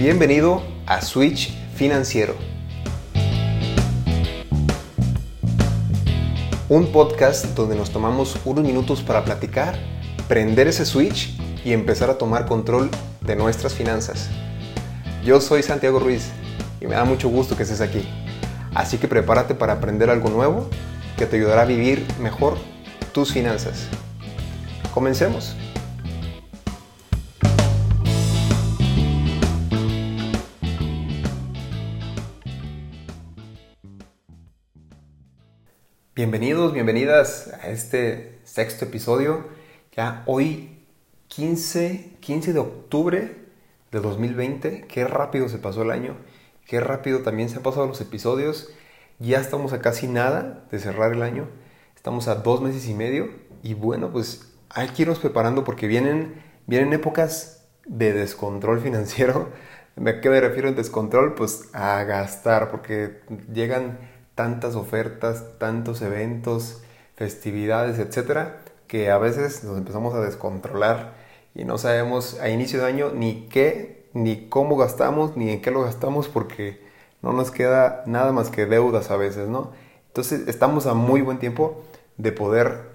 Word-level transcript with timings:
Bienvenido 0.00 0.62
a 0.86 1.02
Switch 1.02 1.52
Financiero. 1.74 2.34
Un 6.70 6.90
podcast 6.90 7.44
donde 7.48 7.76
nos 7.76 7.90
tomamos 7.90 8.38
unos 8.46 8.64
minutos 8.64 9.02
para 9.02 9.26
platicar, 9.26 9.78
prender 10.26 10.68
ese 10.68 10.86
switch 10.86 11.38
y 11.66 11.74
empezar 11.74 12.08
a 12.08 12.16
tomar 12.16 12.46
control 12.46 12.88
de 13.20 13.36
nuestras 13.36 13.74
finanzas. 13.74 14.30
Yo 15.22 15.38
soy 15.38 15.62
Santiago 15.62 15.98
Ruiz 15.98 16.30
y 16.80 16.86
me 16.86 16.94
da 16.94 17.04
mucho 17.04 17.28
gusto 17.28 17.54
que 17.54 17.64
estés 17.64 17.82
aquí. 17.82 18.08
Así 18.74 18.96
que 18.96 19.06
prepárate 19.06 19.54
para 19.54 19.74
aprender 19.74 20.08
algo 20.08 20.30
nuevo 20.30 20.66
que 21.18 21.26
te 21.26 21.36
ayudará 21.36 21.60
a 21.60 21.66
vivir 21.66 22.06
mejor 22.18 22.56
tus 23.12 23.34
finanzas. 23.34 23.86
Comencemos. 24.94 25.54
Bienvenidos, 36.20 36.74
bienvenidas 36.74 37.50
a 37.62 37.70
este 37.70 38.40
sexto 38.44 38.84
episodio. 38.84 39.46
Ya 39.96 40.22
hoy 40.26 40.84
15, 41.28 42.18
15 42.20 42.52
de 42.52 42.58
octubre 42.58 43.36
de 43.90 44.00
2020. 44.00 44.84
Qué 44.86 45.06
rápido 45.06 45.48
se 45.48 45.56
pasó 45.56 45.80
el 45.80 45.90
año. 45.90 46.18
Qué 46.66 46.78
rápido 46.78 47.20
también 47.20 47.48
se 47.48 47.56
han 47.56 47.62
pasado 47.62 47.86
los 47.86 48.02
episodios. 48.02 48.68
Ya 49.18 49.40
estamos 49.40 49.72
a 49.72 49.80
casi 49.80 50.08
nada 50.08 50.66
de 50.70 50.78
cerrar 50.78 51.14
el 51.14 51.22
año. 51.22 51.48
Estamos 51.96 52.28
a 52.28 52.34
dos 52.34 52.60
meses 52.60 52.86
y 52.86 52.92
medio. 52.92 53.30
Y 53.62 53.72
bueno, 53.72 54.12
pues 54.12 54.52
hay 54.68 54.88
que 54.88 55.04
irnos 55.04 55.20
preparando 55.20 55.64
porque 55.64 55.86
vienen, 55.86 56.34
vienen 56.66 56.92
épocas 56.92 57.66
de 57.86 58.12
descontrol 58.12 58.82
financiero. 58.82 59.48
¿A 59.96 60.20
qué 60.20 60.28
me 60.28 60.38
refiero 60.38 60.68
en 60.68 60.76
descontrol? 60.76 61.34
Pues 61.34 61.70
a 61.72 62.04
gastar, 62.04 62.70
porque 62.70 63.22
llegan 63.50 64.19
tantas 64.40 64.74
ofertas, 64.74 65.44
tantos 65.58 66.00
eventos, 66.00 66.80
festividades, 67.14 67.98
etcétera, 67.98 68.62
que 68.86 69.10
a 69.10 69.18
veces 69.18 69.62
nos 69.64 69.76
empezamos 69.76 70.14
a 70.14 70.22
descontrolar 70.22 71.12
y 71.54 71.66
no 71.66 71.76
sabemos 71.76 72.40
a 72.40 72.48
inicio 72.48 72.80
de 72.80 72.86
año 72.86 73.10
ni 73.14 73.48
qué, 73.48 74.08
ni 74.14 74.48
cómo 74.48 74.78
gastamos, 74.78 75.36
ni 75.36 75.50
en 75.50 75.60
qué 75.60 75.70
lo 75.70 75.82
gastamos, 75.82 76.28
porque 76.28 76.80
no 77.20 77.34
nos 77.34 77.50
queda 77.50 78.02
nada 78.06 78.32
más 78.32 78.48
que 78.48 78.64
deudas 78.64 79.10
a 79.10 79.18
veces, 79.18 79.46
¿no? 79.46 79.72
Entonces 80.06 80.48
estamos 80.48 80.86
a 80.86 80.94
muy 80.94 81.20
buen 81.20 81.38
tiempo 81.38 81.84
de 82.16 82.32
poder 82.32 82.88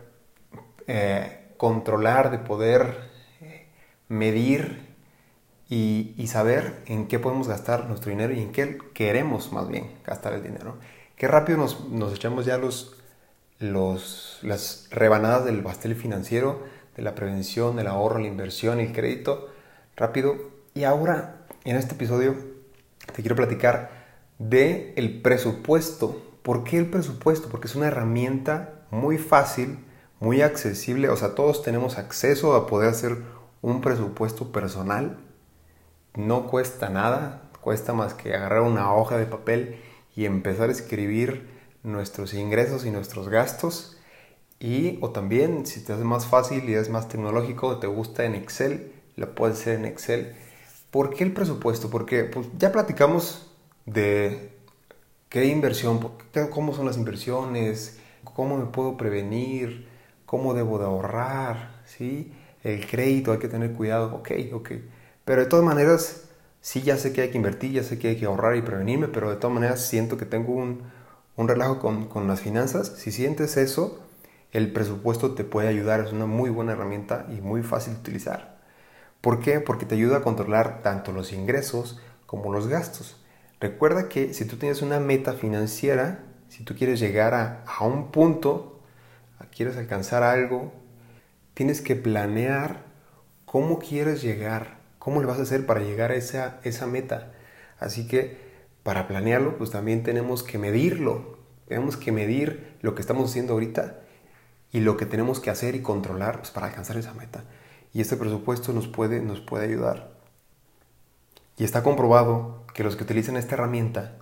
eh, 0.87 1.51
controlar, 1.57 2.31
de 2.31 2.39
poder 2.39 3.11
eh, 3.41 3.67
medir 4.07 4.95
y, 5.69 6.15
y, 6.17 6.25
saber 6.25 6.81
en 6.87 7.07
qué 7.07 7.19
podemos 7.19 7.47
gastar 7.47 7.85
nuestro 7.85 8.09
dinero 8.09 8.33
y 8.33 8.39
en 8.39 8.51
qué 8.51 8.79
queremos 8.95 9.53
más 9.53 9.67
bien 9.67 9.91
gastar 10.03 10.33
el 10.33 10.41
dinero. 10.41 10.77
Qué 11.15 11.29
rápido 11.29 11.57
nos, 11.57 12.13
echamos 12.13 12.45
ya 12.45 12.57
los, 12.57 12.97
las 13.59 14.87
rebanadas 14.91 15.45
del 15.45 15.63
pastel 15.63 15.95
financiero, 15.95 16.63
de 16.97 17.03
la 17.03 17.15
prevención, 17.15 17.77
del 17.77 17.87
ahorro, 17.87 18.19
la 18.19 18.27
inversión, 18.27 18.81
el 18.81 18.91
crédito, 18.91 19.49
rápido. 19.95 20.35
Y 20.73 20.83
ahora, 20.83 21.45
en 21.63 21.77
este 21.77 21.95
episodio, 21.95 22.35
te 23.13 23.21
quiero 23.21 23.37
platicar 23.37 23.91
de 24.39 24.93
el 24.97 25.21
presupuesto. 25.21 26.21
¿Por 26.43 26.65
qué 26.65 26.77
el 26.77 26.89
presupuesto? 26.89 27.47
Porque 27.47 27.67
es 27.67 27.75
una 27.75 27.87
herramienta 27.87 28.81
muy 28.91 29.17
fácil, 29.17 29.79
muy 30.19 30.41
accesible. 30.41 31.07
O 31.07 31.15
sea, 31.15 31.33
todos 31.33 31.63
tenemos 31.63 31.97
acceso 31.97 32.55
a 32.55 32.67
poder 32.67 32.89
hacer 32.89 33.19
un 33.61 33.79
presupuesto 33.79 34.51
personal. 34.51 35.17
No 36.13 36.47
cuesta 36.47 36.89
nada, 36.89 37.43
cuesta 37.61 37.93
más 37.93 38.13
que 38.13 38.35
agarrar 38.35 38.61
una 38.61 38.93
hoja 38.93 39.17
de 39.17 39.25
papel 39.25 39.79
y 40.15 40.25
empezar 40.25 40.69
a 40.69 40.71
escribir 40.71 41.49
nuestros 41.83 42.33
ingresos 42.33 42.85
y 42.85 42.91
nuestros 42.91 43.29
gastos. 43.29 43.97
Y 44.59 44.97
o 45.01 45.11
también 45.11 45.65
si 45.65 45.83
te 45.83 45.93
hace 45.93 46.03
más 46.03 46.25
fácil 46.25 46.69
y 46.69 46.73
es 46.73 46.89
más 46.89 47.07
tecnológico, 47.09 47.77
te 47.79 47.87
gusta 47.87 48.25
en 48.25 48.35
Excel, 48.35 48.93
lo 49.15 49.35
puedes 49.35 49.59
hacer 49.59 49.79
en 49.79 49.85
Excel. 49.85 50.35
¿Por 50.91 51.13
qué 51.13 51.23
el 51.25 51.33
presupuesto? 51.33 51.89
Porque 51.89 52.23
pues, 52.23 52.47
ya 52.57 52.71
platicamos 52.71 53.51
de 53.85 54.51
qué 55.29 55.45
inversión, 55.45 55.99
cómo 56.51 56.73
son 56.73 56.85
las 56.85 56.97
inversiones, 56.97 57.99
cómo 58.23 58.57
me 58.57 58.65
puedo 58.65 58.97
prevenir, 58.97 59.89
cómo 60.25 60.53
debo 60.53 60.79
de 60.79 60.85
ahorrar, 60.85 61.81
¿sí? 61.85 62.31
El 62.63 62.87
crédito, 62.87 63.31
hay 63.31 63.39
que 63.39 63.47
tener 63.47 63.73
cuidado, 63.73 64.15
ok, 64.15 64.31
ok. 64.53 64.71
Pero 65.25 65.43
de 65.43 65.47
todas 65.47 65.65
maneras, 65.65 66.24
sí 66.65 66.81
ya 66.81 66.97
sé 66.97 67.13
que 67.13 67.21
hay 67.21 67.29
que 67.29 67.37
invertir, 67.37 67.73
ya 67.73 67.83
sé 67.83 67.99
que 67.99 68.07
hay 68.07 68.15
que 68.17 68.25
ahorrar 68.25 68.55
y 68.55 68.63
prevenirme, 68.63 69.07
pero 69.07 69.29
de 69.29 69.35
todas 69.35 69.53
maneras 69.53 69.85
siento 69.85 70.17
que 70.17 70.25
tengo 70.25 70.53
un, 70.53 70.81
un 71.35 71.47
relajo 71.47 71.77
con, 71.77 72.07
con, 72.07 72.27
las 72.27 72.41
finanzas. 72.41 72.93
Si 72.97 73.11
sientes 73.11 73.55
eso, 73.55 74.03
el 74.51 74.73
presupuesto 74.73 75.35
te 75.35 75.43
puede 75.43 75.67
ayudar, 75.67 75.99
es 75.99 76.11
una 76.11 76.25
muy 76.25 76.49
buena 76.49 76.71
herramienta 76.71 77.27
y 77.29 77.39
muy 77.39 77.61
fácil 77.61 77.93
de 77.93 77.99
utilizar. 77.99 78.57
¿Por 79.21 79.41
qué? 79.41 79.59
Porque 79.59 79.85
te 79.85 79.93
ayuda 79.93 80.17
a 80.17 80.21
controlar 80.23 80.81
tanto 80.81 81.11
los 81.11 81.33
ingresos 81.33 82.01
como 82.25 82.51
los 82.51 82.67
gastos. 82.67 83.23
Recuerda 83.59 84.09
que 84.09 84.33
si 84.33 84.45
tú 84.45 84.57
tienes 84.57 84.81
una 84.81 84.99
meta 84.99 85.33
financiera, 85.33 86.23
si 86.49 86.63
tú 86.63 86.73
quieres 86.75 86.99
llegar 86.99 87.35
a, 87.35 87.63
a 87.67 87.85
un 87.85 88.09
punto, 88.09 88.81
quieres 89.55 89.77
alcanzar 89.77 90.23
algo, 90.23 90.73
tienes 91.53 91.81
que 91.81 91.95
planear 91.95 92.85
cómo 93.45 93.77
quieres 93.77 94.23
llegar 94.23 94.83
¿Cómo 95.05 95.21
le 95.21 95.27
vas 95.27 95.37
a 95.37 95.43
hacer 95.43 95.67
para 95.67 95.81
llegar 95.81 96.09
a 96.09 96.15
esa, 96.15 96.87
meta? 96.87 97.31
Así 97.77 98.07
que 98.07 98.39
para 98.81 99.07
planearlo, 99.07 99.55
pues 99.55 99.69
también 99.69 100.01
tenemos 100.01 100.41
que 100.41 100.57
medirlo. 100.57 101.37
Tenemos 101.67 101.95
que 101.95 102.11
medir 102.11 102.75
lo 102.81 102.95
que 102.95 103.01
estamos 103.01 103.29
haciendo 103.29 103.53
ahorita 103.53 103.99
y 104.71 104.79
lo 104.79 104.97
que 104.97 105.05
tenemos 105.05 105.39
que 105.39 105.51
hacer 105.51 105.75
y 105.75 105.83
controlar 105.83 106.39
pues, 106.39 106.49
para 106.49 106.65
alcanzar 106.65 106.97
esa 106.97 107.13
meta. 107.13 107.43
Y 107.93 108.01
este 108.01 108.17
presupuesto 108.17 108.73
nos 108.73 108.87
puede, 108.87 109.19
nos 109.19 109.41
puede 109.41 109.65
ayudar. 109.65 110.09
Y 111.55 111.65
está 111.65 111.83
comprobado 111.83 112.65
que 112.73 112.83
los 112.83 112.95
que 112.95 113.03
utilizan 113.03 113.37
esta 113.37 113.53
herramienta 113.53 114.17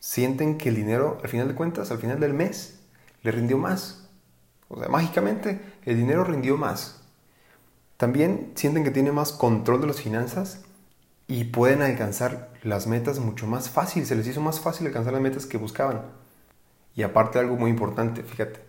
sienten 0.00 0.58
que 0.58 0.70
el 0.70 0.74
dinero, 0.74 1.20
al 1.22 1.28
final 1.28 1.46
de 1.46 1.54
cuentas, 1.54 1.92
al 1.92 1.98
final 1.98 2.18
del 2.18 2.34
mes, 2.34 2.80
le 3.22 3.30
rindió 3.30 3.56
más. 3.56 4.08
O 4.66 4.80
sea, 4.80 4.88
mágicamente 4.88 5.60
el 5.84 5.96
dinero 5.96 6.24
rindió 6.24 6.56
más. 6.56 7.03
También 7.96 8.52
sienten 8.54 8.84
que 8.84 8.90
tienen 8.90 9.14
más 9.14 9.32
control 9.32 9.80
de 9.80 9.86
las 9.88 10.00
finanzas 10.00 10.62
y 11.26 11.44
pueden 11.44 11.82
alcanzar 11.82 12.50
las 12.62 12.86
metas 12.86 13.18
mucho 13.18 13.46
más 13.46 13.70
fácil. 13.70 14.04
Se 14.06 14.16
les 14.16 14.26
hizo 14.26 14.40
más 14.40 14.60
fácil 14.60 14.86
alcanzar 14.86 15.12
las 15.12 15.22
metas 15.22 15.46
que 15.46 15.58
buscaban. 15.58 16.02
Y 16.94 17.02
aparte 17.02 17.38
algo 17.38 17.56
muy 17.56 17.70
importante, 17.70 18.22
fíjate, 18.22 18.60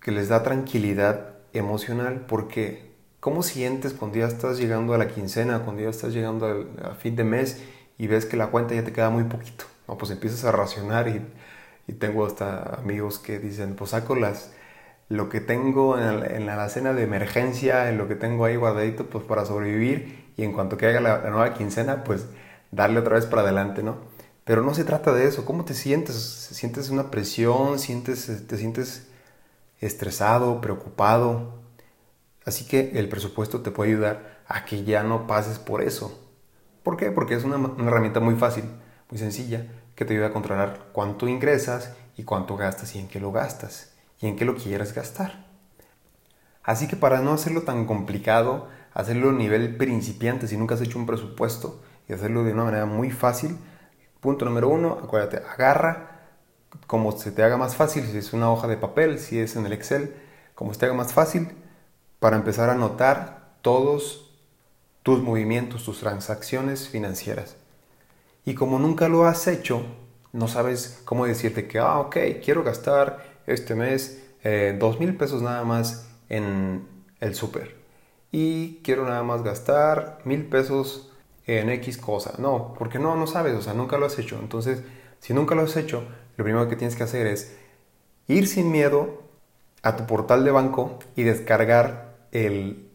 que 0.00 0.12
les 0.12 0.28
da 0.28 0.42
tranquilidad 0.42 1.34
emocional 1.52 2.26
porque 2.26 2.92
¿cómo 3.20 3.42
sientes 3.42 3.92
cuando 3.92 4.18
ya 4.18 4.26
estás 4.26 4.58
llegando 4.58 4.94
a 4.94 4.98
la 4.98 5.08
quincena, 5.08 5.60
cuando 5.60 5.82
ya 5.82 5.90
estás 5.90 6.12
llegando 6.12 6.66
a, 6.82 6.94
fin 6.94 7.16
de 7.16 7.24
mes 7.24 7.62
y 7.98 8.06
ves 8.06 8.26
que 8.26 8.36
la 8.36 8.48
cuenta 8.48 8.74
ya 8.74 8.84
te 8.84 8.92
queda 8.92 9.10
muy 9.10 9.24
poquito? 9.24 9.64
No, 9.86 9.98
pues 9.98 10.10
empiezas 10.10 10.44
a 10.44 10.52
racionar 10.52 11.08
y, 11.08 11.22
y 11.86 11.94
tengo 11.94 12.26
hasta 12.26 12.74
amigos 12.76 13.18
que 13.18 13.38
dicen, 13.38 13.74
pues 13.74 13.90
saco 13.90 14.14
las 14.14 14.52
lo 15.08 15.28
que 15.28 15.40
tengo 15.40 15.98
en, 15.98 16.46
la 16.46 16.54
alacena 16.54 16.92
de 16.92 17.02
emergencia, 17.02 17.88
en 17.88 17.98
lo 17.98 18.08
que 18.08 18.14
tengo 18.14 18.44
ahí 18.44 18.56
guardadito, 18.56 19.06
pues 19.06 19.24
para 19.24 19.46
sobrevivir 19.46 20.32
y 20.36 20.44
en 20.44 20.52
cuanto 20.52 20.76
que 20.76 20.86
haga 20.86 21.00
la, 21.00 21.30
nueva 21.30 21.54
quincena, 21.54 22.04
pues 22.04 22.26
darle 22.70 23.00
otra 23.00 23.14
vez 23.16 23.26
para 23.26 23.42
adelante, 23.42 23.82
¿no? 23.82 23.96
Pero 24.44 24.62
no 24.62 24.74
se 24.74 24.84
trata 24.84 25.12
de 25.12 25.26
eso. 25.26 25.44
¿Cómo 25.44 25.64
te 25.64 25.74
sientes? 25.74 26.16
¿Sientes 26.16 26.90
una 26.90 27.10
presión? 27.10 27.78
¿Sientes, 27.78 28.46
¿Te 28.46 28.56
sientes 28.56 29.08
estresado, 29.80 30.60
preocupado? 30.60 31.54
Así 32.44 32.66
que 32.66 32.92
el 32.98 33.08
presupuesto 33.08 33.60
te 33.62 33.70
puede 33.70 33.90
ayudar 33.92 34.40
a 34.46 34.64
que 34.64 34.84
ya 34.84 35.02
no 35.02 35.26
pases 35.26 35.58
por 35.58 35.82
eso. 35.82 36.18
¿Por 36.82 36.96
qué? 36.96 37.10
Porque 37.10 37.34
es 37.34 37.44
una 37.44 37.56
herramienta 37.86 38.20
muy 38.20 38.36
fácil, 38.36 38.64
muy 39.10 39.18
sencilla, 39.18 39.66
que 39.94 40.04
te 40.04 40.14
ayuda 40.14 40.28
a 40.28 40.32
controlar 40.32 40.88
cuánto 40.92 41.28
ingresas 41.28 41.92
y 42.16 42.24
cuánto 42.24 42.56
gastas 42.56 42.94
y 42.94 43.00
en 43.00 43.08
qué 43.08 43.20
lo 43.20 43.32
gastas 43.32 43.97
y 44.20 44.26
en 44.26 44.36
qué 44.36 44.44
lo 44.44 44.56
quieres 44.56 44.94
gastar. 44.94 45.46
Así 46.62 46.86
que 46.86 46.96
para 46.96 47.20
no 47.20 47.32
hacerlo 47.32 47.62
tan 47.62 47.86
complicado, 47.86 48.68
hacerlo 48.92 49.30
a 49.30 49.32
nivel 49.32 49.76
principiante 49.76 50.48
si 50.48 50.56
nunca 50.56 50.74
has 50.74 50.80
hecho 50.80 50.98
un 50.98 51.06
presupuesto 51.06 51.80
y 52.08 52.12
hacerlo 52.12 52.44
de 52.44 52.52
una 52.52 52.64
manera 52.64 52.86
muy 52.86 53.10
fácil, 53.10 53.56
punto 54.20 54.44
número 54.44 54.68
uno, 54.68 54.98
acuérdate, 55.02 55.38
agarra 55.38 56.18
como 56.86 57.12
se 57.12 57.32
te 57.32 57.42
haga 57.42 57.56
más 57.56 57.76
fácil, 57.76 58.04
si 58.04 58.18
es 58.18 58.32
una 58.32 58.50
hoja 58.50 58.66
de 58.66 58.76
papel, 58.76 59.18
si 59.18 59.38
es 59.38 59.56
en 59.56 59.66
el 59.66 59.72
Excel, 59.72 60.14
como 60.54 60.72
se 60.72 60.80
te 60.80 60.86
haga 60.86 60.94
más 60.94 61.12
fácil, 61.12 61.48
para 62.18 62.36
empezar 62.36 62.68
a 62.70 62.74
notar 62.74 63.54
todos 63.62 64.34
tus 65.02 65.22
movimientos, 65.22 65.84
tus 65.84 66.00
transacciones 66.00 66.88
financieras. 66.88 67.56
Y 68.44 68.54
como 68.54 68.78
nunca 68.78 69.08
lo 69.08 69.24
has 69.24 69.46
hecho, 69.46 69.82
no 70.32 70.48
sabes 70.48 71.00
cómo 71.04 71.26
decirte 71.26 71.68
que, 71.68 71.78
ah, 71.78 71.98
ok, 72.00 72.16
quiero 72.44 72.62
gastar 72.62 73.37
este 73.48 73.74
mes 73.74 74.22
eh, 74.44 74.76
dos 74.78 75.00
mil 75.00 75.16
pesos 75.16 75.42
nada 75.42 75.64
más 75.64 76.08
en 76.28 76.86
el 77.20 77.34
súper. 77.34 77.76
Y 78.30 78.76
quiero 78.82 79.04
nada 79.04 79.22
más 79.22 79.42
gastar 79.42 80.20
mil 80.24 80.46
pesos 80.46 81.10
en 81.46 81.70
X 81.70 81.98
cosa. 81.98 82.34
No, 82.38 82.74
porque 82.78 82.98
no, 82.98 83.16
no 83.16 83.26
sabes, 83.26 83.54
o 83.54 83.62
sea, 83.62 83.74
nunca 83.74 83.98
lo 83.98 84.06
has 84.06 84.18
hecho. 84.18 84.38
Entonces, 84.40 84.82
si 85.18 85.34
nunca 85.34 85.54
lo 85.54 85.62
has 85.62 85.76
hecho, 85.76 86.04
lo 86.36 86.44
primero 86.44 86.68
que 86.68 86.76
tienes 86.76 86.94
que 86.94 87.02
hacer 87.04 87.26
es 87.26 87.56
ir 88.26 88.46
sin 88.46 88.70
miedo 88.70 89.22
a 89.82 89.96
tu 89.96 90.06
portal 90.06 90.44
de 90.44 90.50
banco 90.50 90.98
y 91.16 91.22
descargar 91.22 92.18
el 92.32 92.90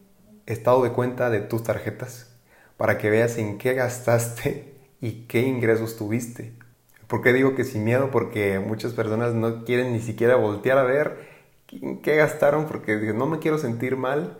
estado 0.45 0.83
de 0.83 0.91
cuenta 0.91 1.29
de 1.29 1.41
tus 1.41 1.63
tarjetas 1.63 2.29
para 2.77 2.97
que 2.97 3.09
veas 3.09 3.37
en 3.37 3.57
qué 3.57 3.73
gastaste 3.73 4.73
y 5.01 5.25
qué 5.27 5.41
ingresos 5.41 5.97
tuviste. 5.97 6.53
¿Por 7.07 7.21
qué 7.21 7.33
digo 7.33 7.55
que 7.55 7.63
sin 7.63 7.83
miedo? 7.83 8.09
Porque 8.11 8.59
muchas 8.59 8.93
personas 8.93 9.33
no 9.33 9.65
quieren 9.65 9.93
ni 9.93 9.99
siquiera 9.99 10.35
voltear 10.35 10.77
a 10.77 10.83
ver 10.83 11.33
qué 12.01 12.15
gastaron 12.15 12.65
porque 12.65 12.95
no 13.13 13.25
me 13.25 13.39
quiero 13.39 13.57
sentir 13.57 13.97
mal 13.97 14.37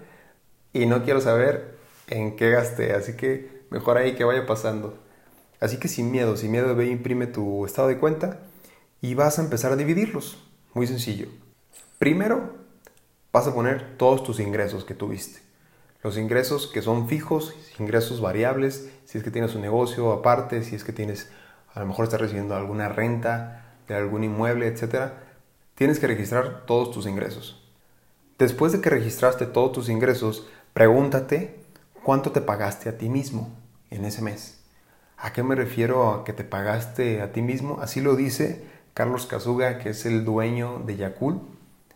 y 0.71 0.85
no 0.85 1.03
quiero 1.03 1.21
saber 1.21 1.77
en 2.07 2.35
qué 2.35 2.49
gasté. 2.51 2.93
Así 2.93 3.15
que 3.15 3.63
mejor 3.69 3.97
ahí 3.97 4.15
que 4.15 4.23
vaya 4.23 4.45
pasando. 4.45 4.97
Así 5.59 5.77
que 5.77 5.87
sin 5.87 6.11
miedo, 6.11 6.35
sin 6.35 6.51
miedo 6.51 6.75
ve 6.75 6.87
imprime 6.87 7.27
tu 7.27 7.65
estado 7.65 7.87
de 7.87 7.97
cuenta 7.97 8.39
y 9.01 9.15
vas 9.15 9.39
a 9.39 9.43
empezar 9.43 9.71
a 9.71 9.75
dividirlos. 9.75 10.43
Muy 10.73 10.87
sencillo. 10.87 11.27
Primero 11.99 12.53
vas 13.31 13.47
a 13.47 13.53
poner 13.53 13.97
todos 13.97 14.23
tus 14.23 14.39
ingresos 14.39 14.83
que 14.85 14.93
tuviste. 14.93 15.39
Los 16.03 16.17
ingresos 16.17 16.67
que 16.67 16.81
son 16.81 17.07
fijos, 17.07 17.55
ingresos 17.79 18.19
variables, 18.19 18.89
si 19.05 19.17
es 19.17 19.23
que 19.23 19.31
tienes 19.31 19.55
un 19.55 19.61
negocio 19.61 20.11
aparte, 20.11 20.63
si 20.63 20.75
es 20.75 20.83
que 20.83 20.91
tienes, 20.91 21.31
a 21.73 21.79
lo 21.79 21.85
mejor 21.85 22.05
estás 22.05 22.21
recibiendo 22.21 22.55
alguna 22.55 22.89
renta 22.89 23.75
de 23.87 23.95
algún 23.95 24.23
inmueble, 24.23 24.67
etc. 24.67 25.11
Tienes 25.75 25.99
que 25.99 26.07
registrar 26.07 26.65
todos 26.65 26.91
tus 26.91 27.07
ingresos. 27.07 27.61
Después 28.37 28.71
de 28.71 28.81
que 28.81 28.89
registraste 28.89 29.45
todos 29.45 29.71
tus 29.71 29.89
ingresos, 29.89 30.47
pregúntate 30.73 31.59
cuánto 32.03 32.31
te 32.31 32.41
pagaste 32.41 32.89
a 32.89 32.97
ti 32.97 33.09
mismo 33.09 33.49
en 33.89 34.05
ese 34.05 34.21
mes. 34.21 34.59
¿A 35.17 35.33
qué 35.33 35.43
me 35.43 35.55
refiero 35.55 36.09
a 36.09 36.23
que 36.23 36.33
te 36.33 36.43
pagaste 36.43 37.21
a 37.21 37.31
ti 37.31 37.41
mismo? 37.41 37.79
Así 37.81 38.01
lo 38.01 38.15
dice 38.15 38.65
Carlos 38.93 39.25
Casuga, 39.25 39.79
que 39.79 39.89
es 39.89 40.05
el 40.05 40.25
dueño 40.25 40.81
de 40.85 40.97
Yakul. 40.97 41.41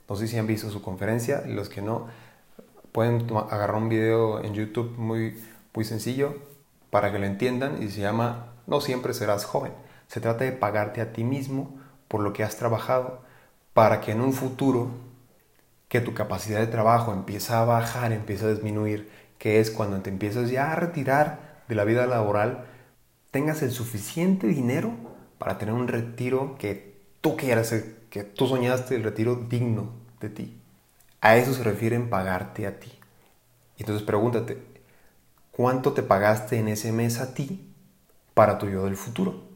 No 0.07 0.15
sé 0.15 0.27
si 0.27 0.37
han 0.37 0.47
visto 0.47 0.69
su 0.69 0.81
conferencia, 0.81 1.43
los 1.45 1.67
que 1.69 1.81
no, 1.81 2.07
pueden 2.91 3.27
agarrar 3.51 3.75
un 3.75 3.89
video 3.89 4.43
en 4.43 4.53
YouTube 4.53 4.97
muy, 4.97 5.37
muy 5.73 5.85
sencillo 5.85 6.35
para 6.89 7.11
que 7.11 7.19
lo 7.19 7.25
entiendan 7.25 7.83
y 7.83 7.89
se 7.89 8.01
llama 8.01 8.53
No 8.67 8.81
siempre 8.81 9.13
serás 9.13 9.45
joven. 9.45 9.73
Se 10.07 10.21
trata 10.21 10.43
de 10.43 10.51
pagarte 10.51 11.01
a 11.01 11.13
ti 11.13 11.23
mismo 11.23 11.79
por 12.07 12.21
lo 12.21 12.33
que 12.33 12.43
has 12.43 12.57
trabajado 12.57 13.21
para 13.73 14.01
que 14.01 14.11
en 14.11 14.21
un 14.21 14.33
futuro 14.33 14.91
que 15.87 16.01
tu 16.01 16.13
capacidad 16.13 16.59
de 16.59 16.67
trabajo 16.67 17.13
empieza 17.13 17.61
a 17.61 17.65
bajar, 17.65 18.11
empieza 18.11 18.45
a 18.45 18.51
disminuir, 18.51 19.09
que 19.37 19.59
es 19.59 19.71
cuando 19.71 19.99
te 20.01 20.09
empiezas 20.09 20.49
ya 20.49 20.71
a 20.71 20.75
retirar 20.75 21.63
de 21.67 21.75
la 21.75 21.85
vida 21.85 22.05
laboral, 22.07 22.65
tengas 23.31 23.61
el 23.61 23.71
suficiente 23.71 24.47
dinero 24.47 24.91
para 25.37 25.57
tener 25.57 25.73
un 25.73 25.87
retiro 25.87 26.55
que 26.57 26.97
tú 27.21 27.37
quieras, 27.37 27.73
que 28.09 28.23
tú 28.23 28.47
soñaste, 28.47 28.95
el 28.95 29.03
retiro 29.03 29.35
digno 29.35 29.91
de 30.19 30.29
ti. 30.29 30.61
A 31.21 31.37
eso 31.37 31.53
se 31.53 31.63
refiere 31.63 31.95
en 31.95 32.09
pagarte 32.09 32.67
a 32.67 32.79
ti. 32.79 32.91
Entonces 33.77 34.03
pregúntate, 34.03 34.57
¿cuánto 35.51 35.93
te 35.93 36.03
pagaste 36.03 36.57
en 36.57 36.67
ese 36.67 36.91
mes 36.91 37.19
a 37.19 37.33
ti 37.33 37.63
para 38.37 38.59
tu 38.59 38.69
yo 38.69 38.85
del 38.85 38.95
futuro? 38.95 39.47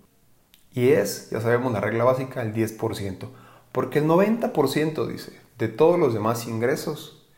Y 0.74 0.90
es, 0.90 1.30
ya 1.30 1.40
sabemos 1.40 1.72
la 1.72 1.82
regla 1.82 2.04
básica, 2.04 2.42
el 2.42 2.52
10%. 2.52 3.30
Porque 3.72 4.00
el 4.00 4.06
90% 4.06 5.06
dice, 5.06 5.40
de 5.60 5.68
todos 5.68 6.00
los 6.00 6.16
demás 6.16 6.48
ingresos, 6.48 7.30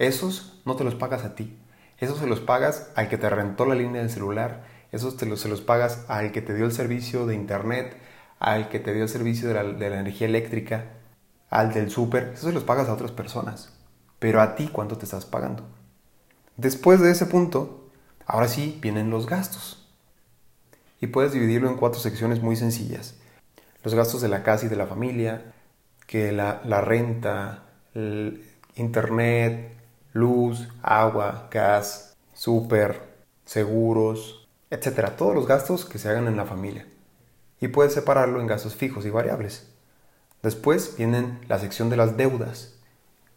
esos 0.00 0.60
no 0.64 0.74
te 0.74 0.82
los 0.82 0.96
pagas 0.96 1.24
a 1.24 1.36
ti. 1.36 1.56
Esos 1.98 2.18
se 2.18 2.26
los 2.26 2.40
pagas 2.40 2.90
al 2.96 3.08
que 3.08 3.16
te 3.16 3.30
rentó 3.30 3.64
la 3.64 3.76
línea 3.76 4.00
del 4.00 4.10
celular, 4.10 4.64
esos 4.90 5.16
te 5.16 5.24
los, 5.24 5.40
se 5.40 5.48
los 5.48 5.60
pagas 5.60 6.04
al 6.08 6.32
que 6.32 6.42
te 6.42 6.52
dio 6.52 6.64
el 6.64 6.72
servicio 6.72 7.26
de 7.26 7.36
internet, 7.36 7.96
al 8.40 8.68
que 8.68 8.80
te 8.80 8.92
dio 8.92 9.04
el 9.04 9.08
servicio 9.08 9.46
de 9.46 9.54
la, 9.54 9.62
de 9.62 9.88
la 9.88 10.00
energía 10.00 10.26
eléctrica, 10.26 10.94
al 11.48 11.72
del 11.72 11.90
súper, 11.90 12.32
esos 12.34 12.46
se 12.46 12.52
los 12.52 12.64
pagas 12.64 12.88
a 12.88 12.94
otras 12.94 13.12
personas. 13.12 13.72
Pero 14.18 14.40
a 14.40 14.56
ti, 14.56 14.68
¿cuánto 14.72 14.98
te 14.98 15.04
estás 15.04 15.26
pagando? 15.26 15.64
Después 16.56 17.00
de 17.00 17.12
ese 17.12 17.26
punto, 17.26 17.88
ahora 18.26 18.48
sí 18.48 18.78
vienen 18.82 19.10
los 19.10 19.26
gastos. 19.26 19.81
Y 21.02 21.08
puedes 21.08 21.32
dividirlo 21.32 21.68
en 21.68 21.76
cuatro 21.76 22.00
secciones 22.00 22.40
muy 22.40 22.54
sencillas. 22.54 23.16
Los 23.82 23.92
gastos 23.92 24.22
de 24.22 24.28
la 24.28 24.44
casa 24.44 24.66
y 24.66 24.68
de 24.68 24.76
la 24.76 24.86
familia, 24.86 25.52
que 26.06 26.30
la, 26.30 26.60
renta, 26.80 27.64
internet, 28.76 29.76
luz, 30.12 30.68
agua, 30.80 31.48
gas, 31.50 32.16
súper, 32.32 33.00
seguros, 33.44 34.48
etcétera. 34.70 35.16
Todos 35.16 35.34
los 35.34 35.48
gastos 35.48 35.84
que 35.84 35.98
se 35.98 36.08
hagan 36.08 36.28
en 36.28 36.36
la 36.36 36.46
familia. 36.46 36.86
Y 37.60 37.66
puedes 37.66 37.94
separarlo 37.94 38.40
en 38.40 38.46
gastos 38.46 38.76
fijos 38.76 39.04
y 39.04 39.10
variables. 39.10 39.66
Después 40.40 40.94
vienen 40.96 41.40
la 41.48 41.58
sección 41.58 41.90
de 41.90 41.96
las 41.96 42.16
deudas. 42.16 42.76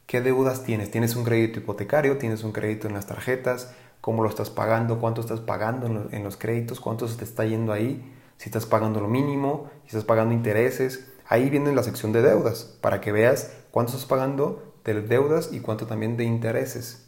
¿Qué 0.05 0.21
deudas 0.21 0.63
tienes? 0.63 0.91
¿Tienes 0.91 1.15
un 1.15 1.23
crédito 1.23 1.59
hipotecario? 1.59 2.17
¿Tienes 2.17 2.43
un 2.43 2.51
crédito 2.51 2.87
en 2.87 2.93
las 2.93 3.07
tarjetas? 3.07 3.73
¿Cómo 4.01 4.21
lo 4.21 4.29
estás 4.29 4.51
pagando? 4.51 4.99
¿Cuánto 4.99 5.21
estás 5.21 5.39
pagando 5.39 6.09
en 6.11 6.23
los 6.23 6.37
créditos? 6.37 6.79
¿Cuánto 6.79 7.07
se 7.07 7.17
te 7.17 7.23
está 7.23 7.43
yendo 7.43 7.73
ahí? 7.73 8.13
Si 8.37 8.49
estás 8.49 8.67
pagando 8.67 8.99
lo 8.99 9.07
mínimo, 9.07 9.71
si 9.83 9.87
estás 9.87 10.03
pagando 10.03 10.33
intereses. 10.33 11.11
Ahí 11.27 11.49
viene 11.49 11.73
la 11.73 11.81
sección 11.81 12.11
de 12.11 12.21
deudas 12.21 12.77
para 12.81 13.01
que 13.01 13.11
veas 13.11 13.51
cuánto 13.71 13.93
estás 13.93 14.05
pagando 14.05 14.75
de 14.83 15.01
deudas 15.01 15.49
y 15.51 15.59
cuánto 15.59 15.87
también 15.87 16.17
de 16.17 16.23
intereses. 16.23 17.07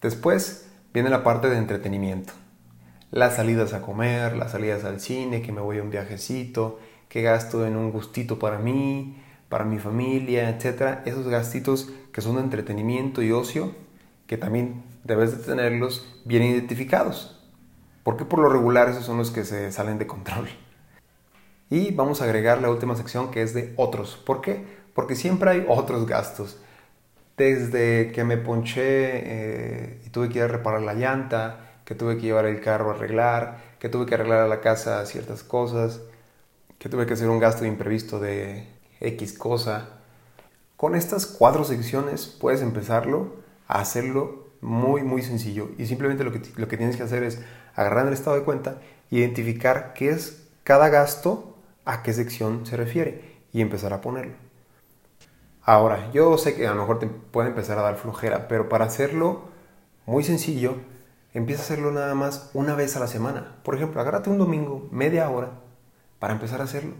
Después 0.00 0.68
viene 0.94 1.10
la 1.10 1.24
parte 1.24 1.50
de 1.50 1.58
entretenimiento. 1.58 2.32
Las 3.10 3.34
salidas 3.34 3.72
a 3.72 3.82
comer, 3.82 4.36
las 4.36 4.52
salidas 4.52 4.84
al 4.84 5.00
cine, 5.00 5.42
que 5.42 5.50
me 5.50 5.60
voy 5.60 5.78
a 5.78 5.82
un 5.82 5.90
viajecito, 5.90 6.78
que 7.08 7.22
gasto 7.22 7.66
en 7.66 7.76
un 7.76 7.90
gustito 7.90 8.38
para 8.38 8.58
mí, 8.58 9.16
para 9.48 9.64
mi 9.64 9.78
familia, 9.78 10.50
etc. 10.50 11.00
Esos 11.04 11.28
gastitos 11.28 11.90
que 12.12 12.20
son 12.20 12.36
de 12.36 12.42
entretenimiento 12.42 13.22
y 13.22 13.32
ocio, 13.32 13.74
que 14.26 14.36
también 14.36 14.84
debes 15.04 15.36
de 15.36 15.44
tenerlos 15.44 16.20
bien 16.24 16.42
identificados. 16.42 17.40
Porque 18.02 18.24
por 18.24 18.40
lo 18.40 18.48
regular 18.48 18.88
esos 18.88 19.04
son 19.04 19.18
los 19.18 19.30
que 19.30 19.44
se 19.44 19.72
salen 19.72 19.98
de 19.98 20.06
control. 20.06 20.48
Y 21.70 21.92
vamos 21.92 22.20
a 22.20 22.24
agregar 22.24 22.62
la 22.62 22.70
última 22.70 22.96
sección 22.96 23.30
que 23.30 23.42
es 23.42 23.52
de 23.54 23.74
otros. 23.76 24.16
¿Por 24.16 24.40
qué? 24.40 24.64
Porque 24.94 25.14
siempre 25.14 25.50
hay 25.50 25.66
otros 25.68 26.06
gastos. 26.06 26.58
Desde 27.36 28.10
que 28.12 28.24
me 28.24 28.36
ponché 28.36 28.72
eh, 28.82 30.02
y 30.04 30.10
tuve 30.10 30.28
que 30.28 30.38
ir 30.38 30.44
a 30.44 30.48
reparar 30.48 30.82
la 30.82 30.94
llanta, 30.94 31.80
que 31.84 31.94
tuve 31.94 32.16
que 32.16 32.22
llevar 32.22 32.46
el 32.46 32.60
carro 32.60 32.90
a 32.90 32.94
arreglar, 32.94 33.58
que 33.78 33.88
tuve 33.88 34.06
que 34.06 34.14
arreglar 34.14 34.40
a 34.40 34.48
la 34.48 34.60
casa 34.60 35.04
ciertas 35.06 35.42
cosas, 35.44 36.00
que 36.78 36.88
tuve 36.88 37.06
que 37.06 37.14
hacer 37.14 37.28
un 37.28 37.38
gasto 37.38 37.64
imprevisto 37.64 38.18
de 38.18 38.66
X 39.00 39.32
cosa. 39.36 39.88
Con 40.76 40.94
estas 40.94 41.26
cuatro 41.26 41.64
secciones 41.64 42.26
puedes 42.26 42.62
empezarlo 42.62 43.36
a 43.66 43.80
hacerlo 43.80 44.48
muy 44.60 45.02
muy 45.02 45.22
sencillo 45.22 45.70
y 45.78 45.86
simplemente 45.86 46.24
lo 46.24 46.32
que, 46.32 46.42
lo 46.56 46.68
que 46.68 46.76
tienes 46.76 46.96
que 46.96 47.02
hacer 47.02 47.22
es 47.22 47.40
agarrar 47.74 48.06
el 48.06 48.12
estado 48.12 48.36
de 48.36 48.42
cuenta, 48.42 48.80
identificar 49.10 49.92
qué 49.94 50.10
es 50.10 50.48
cada 50.64 50.88
gasto, 50.88 51.56
a 51.84 52.02
qué 52.02 52.12
sección 52.12 52.66
se 52.66 52.76
refiere 52.76 53.38
y 53.52 53.60
empezar 53.60 53.92
a 53.92 54.00
ponerlo. 54.00 54.34
Ahora, 55.62 56.10
yo 56.12 56.38
sé 56.38 56.54
que 56.54 56.66
a 56.66 56.72
lo 56.72 56.80
mejor 56.80 56.98
te 56.98 57.06
puede 57.06 57.50
empezar 57.50 57.78
a 57.78 57.82
dar 57.82 57.96
flojera, 57.96 58.48
pero 58.48 58.68
para 58.68 58.86
hacerlo 58.86 59.42
muy 60.06 60.24
sencillo, 60.24 60.76
empieza 61.34 61.62
a 61.62 61.64
hacerlo 61.64 61.92
nada 61.92 62.14
más 62.14 62.50
una 62.54 62.74
vez 62.74 62.96
a 62.96 63.00
la 63.00 63.06
semana. 63.06 63.56
Por 63.62 63.74
ejemplo, 63.74 64.00
agárrate 64.00 64.30
un 64.30 64.38
domingo, 64.38 64.88
media 64.90 65.28
hora, 65.28 65.50
para 66.18 66.32
empezar 66.32 66.60
a 66.60 66.64
hacerlo. 66.64 66.94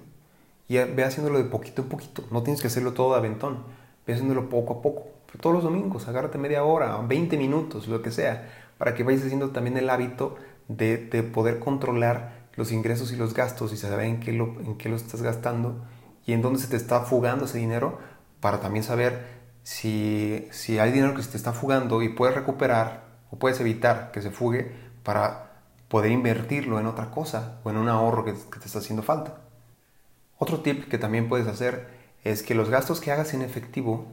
Y 0.68 0.76
ve 0.76 1.04
haciéndolo 1.04 1.38
de 1.38 1.44
poquito 1.44 1.82
en 1.82 1.88
poquito. 1.88 2.24
No 2.30 2.42
tienes 2.42 2.60
que 2.60 2.66
hacerlo 2.66 2.92
todo 2.92 3.12
de 3.12 3.18
aventón. 3.18 3.64
Ve 4.06 4.12
haciéndolo 4.12 4.48
poco 4.48 4.74
a 4.74 4.82
poco. 4.82 5.06
todos 5.40 5.54
los 5.54 5.64
domingos, 5.64 6.08
agárrate 6.08 6.38
media 6.38 6.64
hora, 6.64 6.96
20 6.96 7.36
minutos, 7.36 7.88
lo 7.88 8.02
que 8.02 8.10
sea, 8.10 8.48
para 8.78 8.94
que 8.94 9.02
vayas 9.02 9.22
haciendo 9.24 9.50
también 9.50 9.76
el 9.76 9.90
hábito 9.90 10.36
de, 10.68 10.98
poder 11.34 11.58
controlar 11.58 12.48
los 12.56 12.72
ingresos 12.72 13.12
y 13.12 13.16
los 13.16 13.34
gastos 13.34 13.72
y 13.72 13.76
saber 13.76 14.06
en 14.06 14.20
qué, 14.20 14.32
lo, 14.32 14.60
en 14.60 14.76
qué 14.76 14.88
lo 14.88 14.96
estás 14.96 15.22
gastando 15.22 15.84
y 16.26 16.32
en 16.32 16.42
dónde 16.42 16.58
se 16.58 16.68
te 16.68 16.76
está 16.76 17.00
fugando 17.00 17.44
ese 17.44 17.58
dinero 17.58 17.98
para 18.40 18.60
también 18.60 18.84
saber 18.84 19.38
si, 19.62 20.48
si 20.50 20.78
hay 20.78 20.92
dinero 20.92 21.14
que 21.14 21.22
se 21.22 21.30
te 21.30 21.36
está 21.36 21.52
fugando 21.52 22.02
y 22.02 22.10
puedes 22.10 22.34
recuperar 22.34 23.04
o 23.30 23.38
puedes 23.38 23.60
evitar 23.60 24.10
que 24.12 24.22
se 24.22 24.30
fugue 24.30 24.72
para 25.02 25.48
poder 25.88 26.10
invertirlo 26.12 26.78
en 26.78 26.86
otra 26.86 27.10
cosa 27.10 27.60
o 27.64 27.70
en 27.70 27.76
un 27.76 27.88
ahorro 27.88 28.24
que, 28.24 28.32
te 28.32 28.66
está 28.66 28.78
haciendo 28.78 29.02
falta. 29.02 29.36
Otro 30.38 30.60
tip 30.60 30.88
que 30.88 30.98
también 30.98 31.28
puedes 31.28 31.48
hacer 31.48 31.88
es 32.22 32.44
que 32.44 32.54
los 32.54 32.70
gastos 32.70 33.00
que 33.00 33.10
hagas 33.10 33.34
en 33.34 33.42
efectivo, 33.42 34.06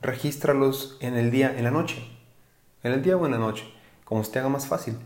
regístralos 0.00 0.96
en 1.00 1.14
el 1.14 1.30
día, 1.30 1.54
en 1.56 1.64
la 1.64 1.70
noche. 1.70 2.08
En 2.82 2.92
el 2.92 3.02
día 3.02 3.16
o 3.16 3.26
en 3.26 3.32
la 3.32 3.38
noche, 3.38 3.64
como 4.04 4.24
se 4.24 4.32
te 4.32 4.38
haga 4.38 4.48
más 4.48 4.66
fácil. 4.66 4.96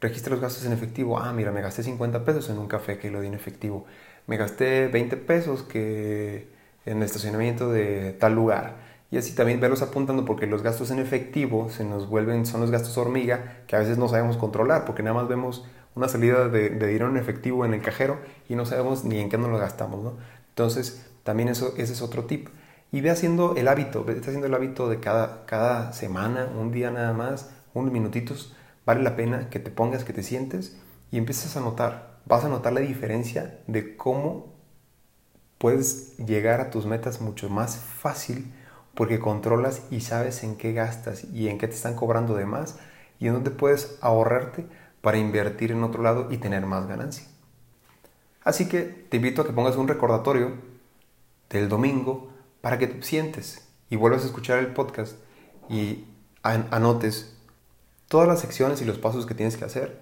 Registra 0.00 0.30
los 0.32 0.40
gastos 0.40 0.64
en 0.64 0.72
efectivo. 0.72 1.18
Ah, 1.18 1.32
mira, 1.32 1.50
me 1.50 1.60
gasté 1.60 1.82
50 1.82 2.24
pesos 2.24 2.48
en 2.50 2.58
un 2.58 2.68
café 2.68 2.98
que 2.98 3.10
lo 3.10 3.20
di 3.20 3.26
en 3.26 3.34
efectivo. 3.34 3.84
Me 4.28 4.36
gasté 4.36 4.86
20 4.86 5.16
pesos 5.16 5.64
que 5.64 6.48
en 6.86 6.98
el 6.98 7.02
estacionamiento 7.02 7.70
de 7.70 8.12
tal 8.12 8.34
lugar. 8.34 8.76
Y 9.10 9.18
así 9.18 9.34
también 9.34 9.60
verlos 9.60 9.82
apuntando 9.82 10.24
porque 10.24 10.46
los 10.46 10.62
gastos 10.62 10.92
en 10.92 11.00
efectivo 11.00 11.68
se 11.68 11.84
nos 11.84 12.08
vuelven, 12.08 12.46
son 12.46 12.60
los 12.60 12.70
gastos 12.70 12.96
hormiga 12.96 13.64
que 13.66 13.74
a 13.74 13.80
veces 13.80 13.98
no 13.98 14.08
sabemos 14.08 14.36
controlar 14.36 14.84
porque 14.84 15.02
nada 15.02 15.14
más 15.14 15.28
vemos 15.28 15.66
una 15.94 16.08
salida 16.08 16.48
de, 16.48 16.70
dinero 16.70 17.08
en 17.08 17.16
efectivo 17.16 17.64
en 17.64 17.74
el 17.74 17.82
cajero 17.82 18.18
y 18.48 18.54
no 18.54 18.66
sabemos 18.66 19.04
ni 19.04 19.18
en 19.18 19.28
qué 19.28 19.38
nos 19.38 19.50
lo 19.50 19.58
gastamos, 19.58 20.02
¿no? 20.02 20.14
Entonces, 20.50 21.06
también 21.24 21.48
eso, 21.48 21.74
ese 21.76 21.92
es 21.92 22.02
otro 22.02 22.24
tip. 22.24 22.48
Y 22.92 23.00
ve 23.00 23.10
haciendo 23.10 23.54
el 23.56 23.68
hábito, 23.68 24.04
ve 24.04 24.18
haciendo 24.18 24.46
el 24.46 24.54
hábito 24.54 24.88
de 24.88 24.98
cada, 24.98 25.46
cada 25.46 25.92
semana, 25.92 26.48
un 26.58 26.72
día 26.72 26.90
nada 26.90 27.12
más, 27.12 27.50
unos 27.72 27.92
minutitos, 27.92 28.56
vale 28.84 29.02
la 29.02 29.16
pena 29.16 29.48
que 29.48 29.60
te 29.60 29.70
pongas, 29.70 30.04
que 30.04 30.12
te 30.12 30.22
sientes 30.22 30.76
y 31.10 31.18
empieces 31.18 31.56
a 31.56 31.60
notar, 31.60 32.18
vas 32.26 32.44
a 32.44 32.48
notar 32.48 32.72
la 32.72 32.80
diferencia 32.80 33.60
de 33.66 33.96
cómo 33.96 34.54
puedes 35.58 36.16
llegar 36.18 36.60
a 36.60 36.70
tus 36.70 36.86
metas 36.86 37.20
mucho 37.20 37.48
más 37.48 37.76
fácil 37.76 38.52
porque 38.94 39.20
controlas 39.20 39.82
y 39.90 40.00
sabes 40.00 40.42
en 40.42 40.56
qué 40.56 40.72
gastas 40.72 41.24
y 41.24 41.48
en 41.48 41.58
qué 41.58 41.68
te 41.68 41.74
están 41.74 41.94
cobrando 41.94 42.34
de 42.34 42.46
más 42.46 42.78
y 43.18 43.26
en 43.26 43.34
dónde 43.34 43.50
puedes 43.50 43.98
ahorrarte 44.00 44.66
para 45.00 45.18
invertir 45.18 45.72
en 45.72 45.82
otro 45.82 46.02
lado 46.02 46.28
y 46.30 46.38
tener 46.38 46.66
más 46.66 46.86
ganancia. 46.86 47.26
Así 48.42 48.68
que 48.68 48.82
te 48.82 49.18
invito 49.18 49.42
a 49.42 49.46
que 49.46 49.52
pongas 49.52 49.76
un 49.76 49.88
recordatorio 49.88 50.52
del 51.50 51.68
domingo 51.68 52.30
para 52.60 52.78
que 52.78 52.86
te 52.86 53.02
sientes 53.02 53.68
y 53.90 53.96
vuelvas 53.96 54.22
a 54.22 54.26
escuchar 54.26 54.58
el 54.58 54.68
podcast 54.68 55.16
y 55.68 56.04
anotes 56.42 57.36
todas 58.08 58.26
las 58.26 58.40
secciones 58.40 58.80
y 58.80 58.84
los 58.84 58.98
pasos 58.98 59.26
que 59.26 59.34
tienes 59.34 59.56
que 59.56 59.64
hacer 59.64 60.00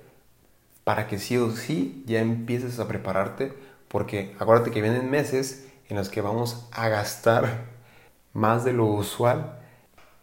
para 0.85 1.07
que 1.07 1.19
sí 1.19 1.37
o 1.37 1.51
sí 1.51 2.05
ya 2.07 2.21
empieces 2.21 2.79
a 2.79 2.89
prepararte 2.89 3.53
porque 3.89 4.37
acuérdate 4.39 4.71
que 4.71 4.83
vienen 4.83 5.11
meses 5.11 5.69
en 5.89 5.97
los 5.97 6.09
que 6.09 6.21
vamos 6.21 6.69
a 6.71 6.89
gastar 6.89 7.67
más 8.33 8.65
de 8.65 8.73
lo 8.73 8.87
usual 8.87 9.59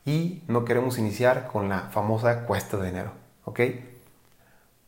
y 0.05 0.43
no 0.47 0.65
queremos 0.65 0.97
iniciar 0.97 1.47
con 1.47 1.67
la 1.67 1.89
famosa 1.89 2.45
cuesta 2.45 2.77
de 2.77 2.87
dinero, 2.87 3.11
¿ok? 3.43 3.59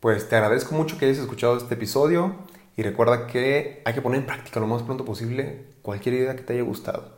Pues 0.00 0.28
te 0.28 0.36
agradezco 0.36 0.76
mucho 0.76 0.96
que 0.96 1.06
hayas 1.06 1.18
escuchado 1.18 1.56
este 1.56 1.74
episodio 1.74 2.36
y 2.76 2.84
recuerda 2.84 3.26
que 3.26 3.82
hay 3.84 3.94
que 3.94 4.00
poner 4.00 4.20
en 4.20 4.26
práctica 4.26 4.60
lo 4.60 4.68
más 4.68 4.84
pronto 4.84 5.04
posible 5.04 5.64
cualquier 5.82 6.14
idea 6.14 6.36
que 6.36 6.42
te 6.42 6.52
haya 6.52 6.62
gustado. 6.62 7.16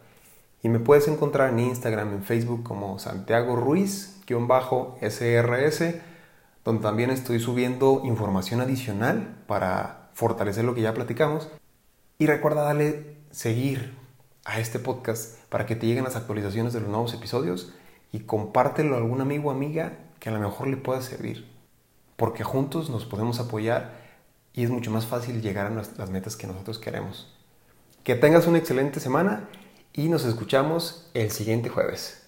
Y 0.63 0.71
me 0.71 0.79
puedes 0.79 1.07
encontrar 1.07 1.51
en 1.51 1.59
Instagram, 1.59 2.15
en 2.15 2.25
Facebook 2.25 2.63
como 2.63 2.99
Santiago 2.99 3.55
Ruiz-SRS, 3.55 4.25
donde 6.65 6.83
también 6.83 7.11
estoy 7.11 7.39
subiendo 7.39 8.01
información 8.03 8.63
adicional 8.63 9.37
para 9.47 10.09
fortalecer 10.15 10.65
lo 10.65 10.75
que 10.75 10.81
ya 10.81 10.95
platicamos. 10.95 11.51
Y 12.17 12.27
recuerda 12.29 12.63
darle 12.63 13.19
seguir 13.31 13.95
a 14.47 14.59
este 14.59 14.79
podcast 14.79 15.39
para 15.51 15.67
que 15.67 15.77
te 15.77 15.87
lleguen 15.87 16.05
las 16.05 16.17
actualizaciones 16.17 16.73
de 16.73 16.81
los 16.81 16.89
nuevos 16.89 17.13
episodios 17.13 17.75
y 18.11 18.21
compártelo 18.21 18.95
a 18.95 18.99
algún 18.99 19.21
amigo 19.21 19.51
o 19.51 19.53
amiga 19.53 19.99
que 20.19 20.31
a 20.31 20.33
lo 20.33 20.41
mejor 20.41 20.69
le 20.69 20.79
pueda 20.79 21.03
servir 21.03 21.60
porque 22.21 22.45
juntos 22.45 22.91
nos 22.91 23.07
podemos 23.07 23.41
apoyar 23.41 23.95
y 24.53 24.63
es 24.63 24.69
mucho 24.69 24.91
más 24.91 25.07
fácil 25.07 25.41
llegar 25.41 25.65
a 25.65 25.71
las 25.71 26.11
metas 26.11 26.37
que 26.37 26.47
nosotros 26.47 26.79
queremos. 26.79 27.35
Que 28.05 28.15
tengas 28.15 28.47
una 28.47 28.59
excelente 28.59 29.01
semana 29.01 29.49
y 29.95 30.11
nos 30.11 30.27
escuchamos 30.27 31.09
el 31.15 31.31
siguiente 31.31 31.71
jueves. 31.71 32.20